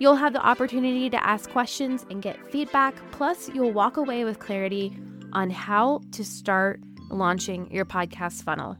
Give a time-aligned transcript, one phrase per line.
[0.00, 4.38] You'll have the opportunity to ask questions and get feedback, plus, you'll walk away with
[4.38, 4.96] clarity
[5.34, 8.78] on how to start launching your podcast funnel.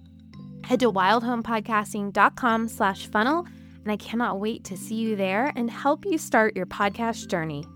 [0.65, 3.46] Head to wildhomepodcasting.com slash funnel,
[3.83, 7.66] and I cannot wait to see you there and help you start your podcast journey.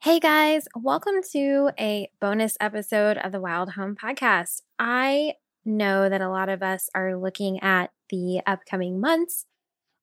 [0.00, 4.62] Hey guys, welcome to a bonus episode of the Wild Home Podcast.
[4.78, 5.34] I
[5.66, 9.44] know that a lot of us are looking at the upcoming months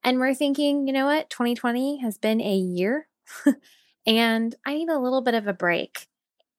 [0.03, 1.29] and we're thinking, you know what?
[1.29, 3.07] 2020 has been a year
[4.05, 6.07] and I need a little bit of a break.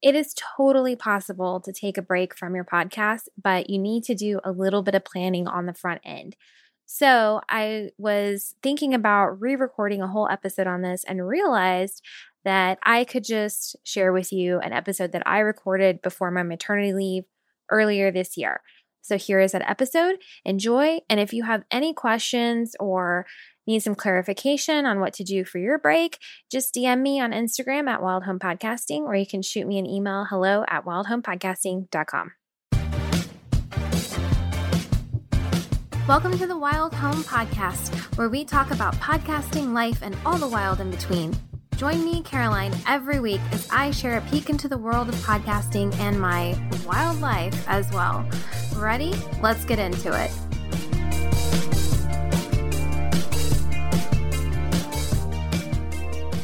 [0.01, 4.15] It is totally possible to take a break from your podcast, but you need to
[4.15, 6.35] do a little bit of planning on the front end.
[6.85, 12.03] So I was thinking about re recording a whole episode on this and realized
[12.43, 16.93] that I could just share with you an episode that I recorded before my maternity
[16.93, 17.23] leave
[17.69, 18.61] earlier this year.
[19.01, 20.17] So here is that episode.
[20.45, 20.99] Enjoy.
[21.09, 23.25] And if you have any questions or
[23.67, 26.17] need some clarification on what to do for your break,
[26.51, 29.85] just DM me on Instagram at Wild Home Podcasting, or you can shoot me an
[29.85, 32.31] email hello at wildhomepodcasting.com.
[36.07, 40.47] Welcome to the Wild Home Podcast, where we talk about podcasting, life, and all the
[40.47, 41.37] wild in between.
[41.81, 45.91] Join me, Caroline, every week as I share a peek into the world of podcasting
[45.95, 48.23] and my wild life as well.
[48.75, 49.15] Ready?
[49.41, 50.29] Let's get into it.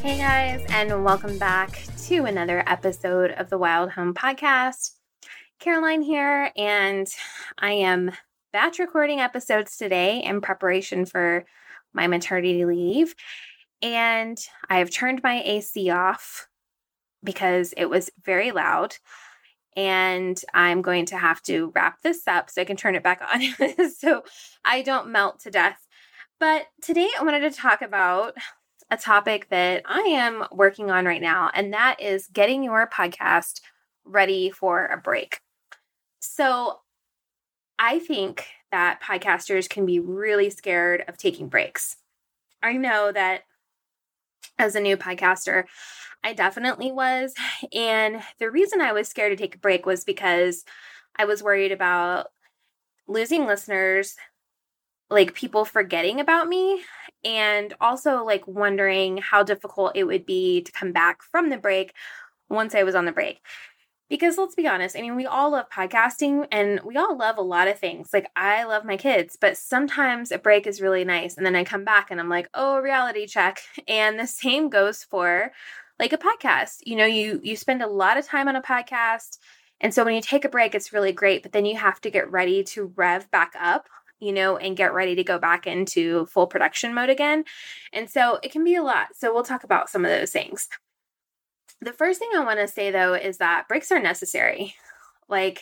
[0.01, 4.93] Hey guys, and welcome back to another episode of the Wild Home Podcast.
[5.59, 7.07] Caroline here, and
[7.59, 8.09] I am
[8.53, 11.45] batch recording episodes today in preparation for
[11.93, 13.13] my maternity leave
[13.81, 14.39] and
[14.69, 16.47] I've turned my AC off
[17.23, 18.95] because it was very loud.
[19.75, 23.21] And I'm going to have to wrap this up so I can turn it back
[23.21, 24.23] on so
[24.65, 25.85] I don't melt to death.
[26.39, 28.35] But today I wanted to talk about
[28.89, 33.59] a topic that I am working on right now, and that is getting your podcast
[34.05, 35.41] ready for a break.
[36.19, 36.79] So
[37.77, 41.97] I think that podcasters can be really scared of taking breaks.
[42.63, 43.43] I know that
[44.57, 45.65] as a new podcaster.
[46.23, 47.33] I definitely was.
[47.73, 50.65] And the reason I was scared to take a break was because
[51.15, 52.27] I was worried about
[53.07, 54.15] losing listeners,
[55.09, 56.83] like people forgetting about me,
[57.23, 61.93] and also like wondering how difficult it would be to come back from the break
[62.49, 63.39] once I was on the break.
[64.09, 67.41] Because let's be honest, I mean, we all love podcasting and we all love a
[67.41, 68.11] lot of things.
[68.13, 71.35] Like, I love my kids, but sometimes a break is really nice.
[71.35, 73.59] And then I come back and I'm like, oh, reality check.
[73.87, 75.51] And the same goes for
[75.99, 76.77] like a podcast.
[76.85, 79.37] You know, you you spend a lot of time on a podcast.
[79.81, 82.09] And so when you take a break, it's really great, but then you have to
[82.09, 83.87] get ready to rev back up,
[84.19, 87.43] you know, and get ready to go back into full production mode again.
[87.93, 89.09] And so it can be a lot.
[89.15, 90.67] So we'll talk about some of those things.
[91.81, 94.75] The first thing I want to say though is that breaks are necessary.
[95.29, 95.61] Like,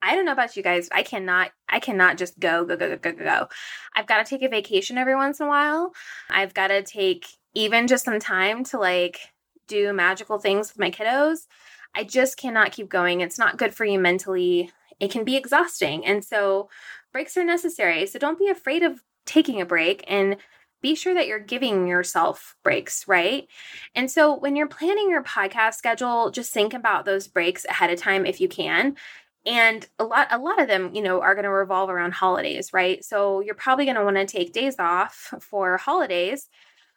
[0.00, 0.88] I don't know about you guys.
[0.92, 3.48] I cannot I cannot just go go go go go go.
[3.96, 5.92] I've got to take a vacation every once in a while.
[6.30, 9.18] I've got to take even just some time to like
[9.66, 11.46] do magical things with my kiddos.
[11.94, 13.20] I just cannot keep going.
[13.20, 14.70] It's not good for you mentally.
[15.00, 16.04] It can be exhausting.
[16.04, 16.68] And so
[17.12, 18.06] breaks are necessary.
[18.06, 20.36] So don't be afraid of taking a break and
[20.80, 23.46] be sure that you're giving yourself breaks, right?
[23.94, 27.98] And so when you're planning your podcast schedule, just think about those breaks ahead of
[27.98, 28.96] time if you can.
[29.46, 32.72] And a lot a lot of them, you know, are going to revolve around holidays,
[32.72, 33.04] right?
[33.04, 36.48] So you're probably going to want to take days off for holidays.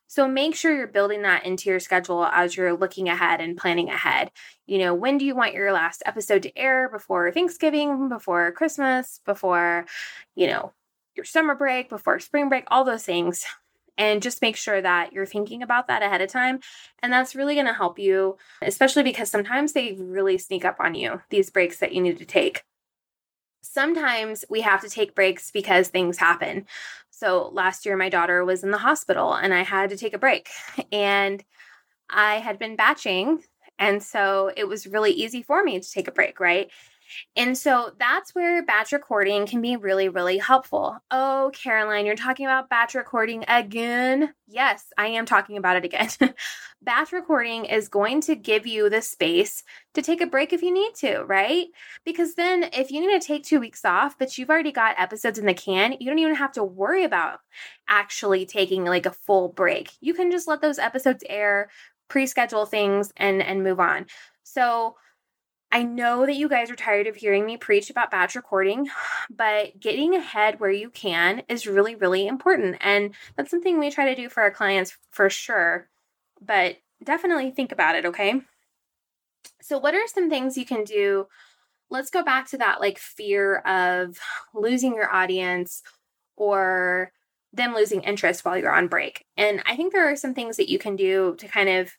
[0.08, 3.88] So make sure you're building that into your schedule as you're looking ahead and planning
[3.90, 4.30] ahead.
[4.66, 9.22] You know, when do you want your last episode to air before Thanksgiving, before Christmas,
[9.26, 9.86] before,
[10.36, 10.74] you know,
[11.16, 13.46] your summer break, before spring break, all those things
[13.98, 16.60] and just make sure that you're thinking about that ahead of time.
[17.02, 20.96] And that's really going to help you, especially because sometimes they really sneak up on
[20.96, 22.64] you, these breaks that you need to take.
[23.62, 26.66] Sometimes we have to take breaks because things happen.
[27.10, 30.20] So last year, my daughter was in the hospital and I had to take a
[30.20, 30.50] break.
[30.92, 31.44] And
[32.10, 33.44] I had been batching.
[33.78, 36.72] And so it was really easy for me to take a break, right?
[37.36, 40.98] And so that's where batch recording can be really, really helpful.
[41.10, 44.34] Oh, Caroline, you're talking about batch recording again?
[44.48, 46.10] Yes, I am talking about it again.
[46.82, 49.64] batch recording is going to give you the space
[49.94, 51.68] to take a break if you need to, right?
[52.04, 55.40] Because then if you need to take two weeks off, but you've already got episodes
[55.40, 57.40] in the can, you don't even have to worry about
[57.88, 59.92] actually taking like a full break.
[60.02, 61.70] You can just let those episodes air,
[62.08, 64.06] pre-schedule things and and move on.
[64.44, 64.96] So
[65.72, 68.90] I know that you guys are tired of hearing me preach about batch recording,
[69.30, 72.78] but getting ahead where you can is really, really important.
[72.82, 75.88] And that's something we try to do for our clients for sure.
[76.42, 78.42] But definitely think about it, okay?
[79.62, 81.28] So, what are some things you can do?
[81.90, 84.18] Let's go back to that like fear of
[84.54, 85.84] losing your audience
[86.36, 87.12] or
[87.54, 89.26] them losing interest while you're on break.
[89.38, 91.92] And I think there are some things that you can do to kind of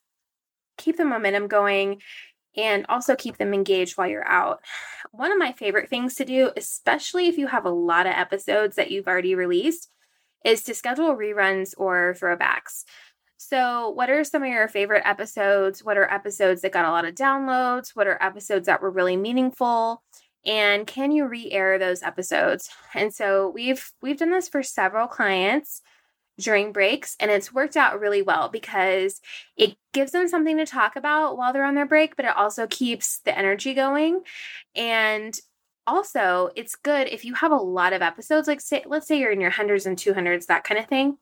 [0.78, 2.00] keep the momentum going
[2.56, 4.60] and also keep them engaged while you're out.
[5.10, 8.76] One of my favorite things to do, especially if you have a lot of episodes
[8.76, 9.88] that you've already released,
[10.44, 12.84] is to schedule reruns or throwbacks.
[13.36, 15.82] So, what are some of your favorite episodes?
[15.82, 17.90] What are episodes that got a lot of downloads?
[17.94, 20.02] What are episodes that were really meaningful?
[20.44, 22.70] And can you re-air those episodes?
[22.94, 25.82] And so we've we've done this for several clients
[26.42, 29.20] during breaks and it's worked out really well because
[29.56, 32.66] it gives them something to talk about while they're on their break but it also
[32.66, 34.22] keeps the energy going
[34.74, 35.40] and
[35.86, 39.32] also it's good if you have a lot of episodes like say let's say you're
[39.32, 41.16] in your hundreds and 200s that kind of thing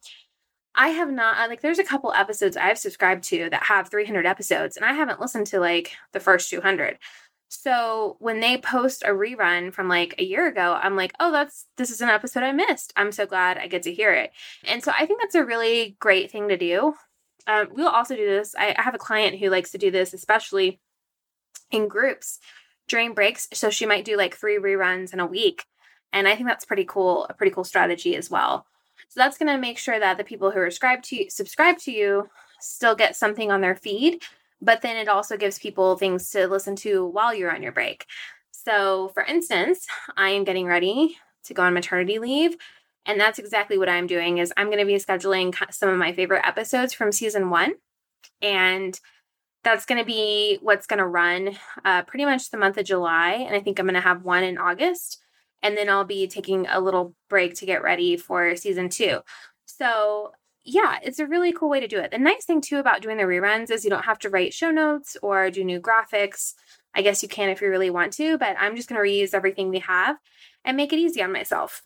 [0.75, 4.77] I have not like there's a couple episodes I've subscribed to that have 300 episodes
[4.77, 6.99] and I haven't listened to like the first 200.
[7.53, 11.67] So when they post a rerun from like a year ago, I'm like, oh, that's
[11.77, 12.93] this is an episode I missed.
[12.95, 14.31] I'm so glad I get to hear it.
[14.65, 16.95] And so I think that's a really great thing to do.
[17.49, 18.55] Um, we'll also do this.
[18.57, 20.79] I, I have a client who likes to do this, especially
[21.73, 22.39] in groups
[22.87, 23.49] during breaks.
[23.53, 25.65] So she might do like three reruns in a week.
[26.13, 28.65] And I think that's pretty cool, a pretty cool strategy as well.
[29.09, 31.79] So that's going to make sure that the people who are subscribed to you, subscribe
[31.79, 32.29] to you
[32.61, 34.23] still get something on their feed
[34.61, 38.07] but then it also gives people things to listen to while you're on your break.
[38.51, 39.87] So, for instance,
[40.17, 42.57] I am getting ready to go on maternity leave,
[43.07, 46.13] and that's exactly what I'm doing is I'm going to be scheduling some of my
[46.13, 47.75] favorite episodes from season 1
[48.43, 48.99] and
[49.63, 53.33] that's going to be what's going to run uh, pretty much the month of July
[53.33, 55.19] and I think I'm going to have one in August
[55.63, 59.21] and then I'll be taking a little break to get ready for season 2.
[59.67, 60.33] So,
[60.65, 62.11] yeah, it's a really cool way to do it.
[62.11, 64.71] The nice thing too about doing the reruns is you don't have to write show
[64.71, 66.55] notes or do new graphics.
[66.95, 69.35] I guess you can if you really want to, but I'm just going to reuse
[69.35, 70.17] everything we have
[70.65, 71.83] and make it easy on myself.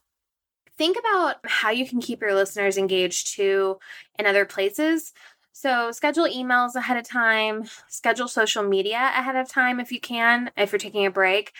[0.77, 3.79] Think about how you can keep your listeners engaged too
[4.19, 5.13] in other places.
[5.53, 10.51] So, schedule emails ahead of time, schedule social media ahead of time if you can,
[10.57, 11.53] if you're taking a break.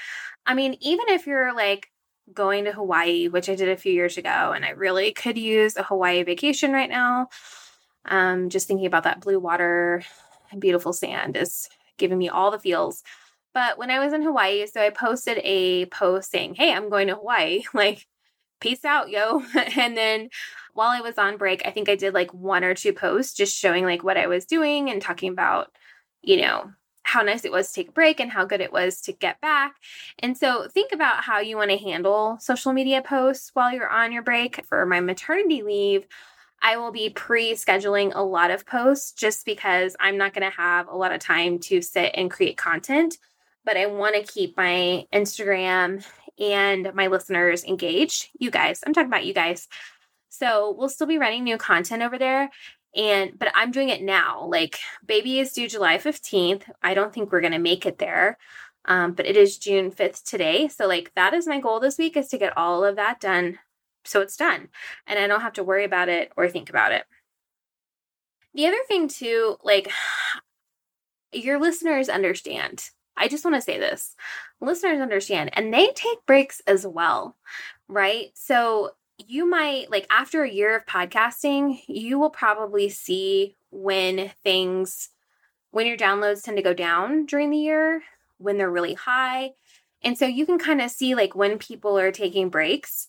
[0.47, 1.91] I mean, even if you're like
[2.33, 5.77] going to Hawaii, which I did a few years ago, and I really could use
[5.77, 7.29] a Hawaii vacation right now.
[8.05, 10.03] Um, just thinking about that blue water
[10.51, 11.69] and beautiful sand is
[11.99, 13.03] giving me all the feels.
[13.53, 17.09] But when I was in Hawaii, so I posted a post saying, Hey, I'm going
[17.09, 17.63] to Hawaii.
[17.75, 18.07] Like,
[18.61, 19.43] peace out, yo.
[19.77, 20.29] and then
[20.73, 23.57] while I was on break, I think I did like one or two posts just
[23.57, 25.71] showing like what I was doing and talking about,
[26.23, 26.73] you know,
[27.15, 29.41] how nice it was to take a break and how good it was to get
[29.41, 29.77] back.
[30.19, 34.11] And so think about how you want to handle social media posts while you're on
[34.11, 34.67] your break.
[34.67, 36.09] For my maternity leave,
[36.61, 40.57] I will be pre scheduling a lot of posts just because I'm not going to
[40.57, 43.17] have a lot of time to sit and create content.
[43.65, 46.05] But I want to keep my Instagram
[46.41, 48.29] and my listeners engaged.
[48.41, 49.69] You guys, I'm talking about you guys.
[50.31, 52.51] So we'll still be running new content over there.
[52.97, 54.47] And but I'm doing it now.
[54.47, 56.63] Like baby is due July 15th.
[56.83, 58.39] I don't think we're gonna make it there.
[58.87, 60.69] Um, but it is June 5th today.
[60.69, 63.59] So like that is my goal this week is to get all of that done
[64.05, 64.69] so it's done.
[65.07, 67.05] And I don't have to worry about it or think about it.
[68.55, 69.91] The other thing too, like
[71.33, 72.91] your listeners understand.
[73.17, 74.15] I just want to say this.
[74.61, 77.37] Listeners understand and they take breaks as well,
[77.89, 78.27] right?
[78.35, 85.11] So you might like after a year of podcasting, you will probably see when things
[85.71, 88.03] when your downloads tend to go down during the year,
[88.39, 89.51] when they're really high.
[90.03, 93.09] And so you can kind of see like when people are taking breaks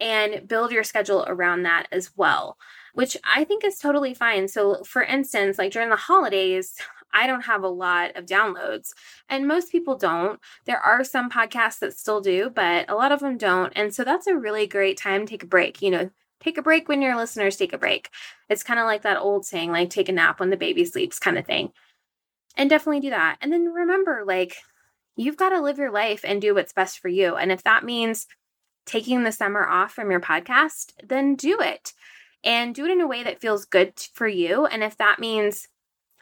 [0.00, 2.56] and build your schedule around that as well,
[2.94, 4.48] which I think is totally fine.
[4.48, 6.74] So, for instance, like during the holidays,
[7.12, 8.92] I don't have a lot of downloads,
[9.28, 10.40] and most people don't.
[10.66, 13.72] There are some podcasts that still do, but a lot of them don't.
[13.76, 15.82] And so that's a really great time to take a break.
[15.82, 18.10] You know, take a break when your listeners take a break.
[18.48, 21.18] It's kind of like that old saying, like, take a nap when the baby sleeps,
[21.18, 21.72] kind of thing.
[22.56, 23.36] And definitely do that.
[23.40, 24.56] And then remember, like,
[25.16, 27.36] you've got to live your life and do what's best for you.
[27.36, 28.26] And if that means
[28.86, 31.92] taking the summer off from your podcast, then do it
[32.42, 34.66] and do it in a way that feels good for you.
[34.66, 35.68] And if that means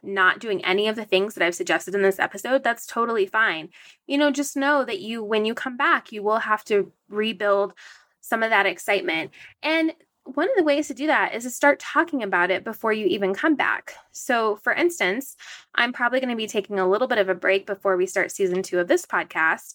[0.02, 3.70] not doing any of the things that I've suggested in this episode, that's totally fine.
[4.06, 7.74] You know, just know that you, when you come back, you will have to rebuild
[8.20, 9.30] some of that excitement.
[9.62, 9.92] And
[10.34, 13.06] one of the ways to do that is to start talking about it before you
[13.06, 13.94] even come back.
[14.12, 15.36] So, for instance,
[15.74, 18.30] I'm probably going to be taking a little bit of a break before we start
[18.30, 19.74] season two of this podcast.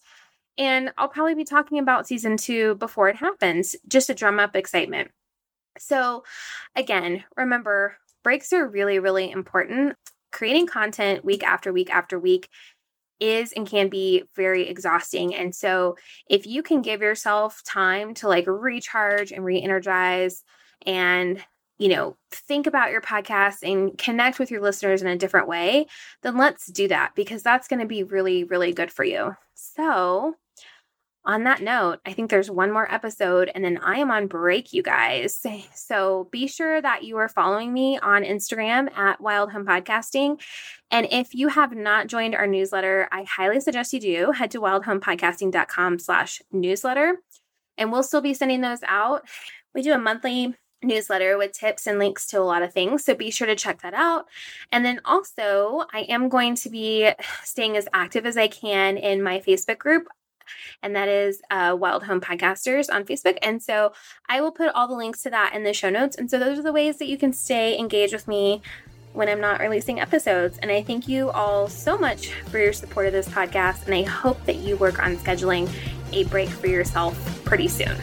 [0.57, 4.55] And I'll probably be talking about season two before it happens, just to drum up
[4.55, 5.09] excitement.
[5.79, 6.23] So,
[6.75, 9.95] again, remember, breaks are really, really important.
[10.33, 12.49] Creating content week after week after week
[13.21, 15.33] is and can be very exhausting.
[15.33, 15.95] And so,
[16.29, 20.43] if you can give yourself time to like recharge and re energize
[20.85, 21.41] and
[21.79, 25.87] you know, think about your podcast and connect with your listeners in a different way,
[26.21, 29.35] then let's do that because that's going to be really, really good for you.
[29.55, 30.35] So,
[31.25, 34.73] on that note, I think there's one more episode and then I am on break,
[34.73, 35.41] you guys.
[35.73, 40.41] So be sure that you are following me on Instagram at Wild Home Podcasting.
[40.91, 44.31] And if you have not joined our newsletter, I highly suggest you do.
[44.31, 47.15] Head to wildhomepodcasting.com slash newsletter.
[47.77, 49.23] And we'll still be sending those out.
[49.73, 53.05] We do a monthly newsletter with tips and links to a lot of things.
[53.05, 54.25] So be sure to check that out.
[54.73, 57.09] And then also, I am going to be
[57.43, 60.09] staying as active as I can in my Facebook group
[60.81, 63.37] and that is uh, Wild Home Podcasters on Facebook.
[63.41, 63.93] And so
[64.29, 66.15] I will put all the links to that in the show notes.
[66.15, 68.61] And so those are the ways that you can stay engaged with me
[69.13, 70.57] when I'm not releasing episodes.
[70.61, 73.85] And I thank you all so much for your support of this podcast.
[73.85, 75.69] And I hope that you work on scheduling
[76.11, 77.95] a break for yourself pretty soon.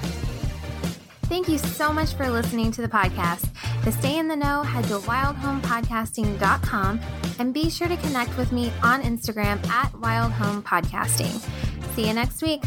[1.30, 3.48] Thank you so much for listening to the podcast.
[3.84, 7.00] To stay in the know, head to wildhomepodcasting.com
[7.38, 11.69] and be sure to connect with me on Instagram at wildhomepodcasting.
[11.94, 12.62] See you next week.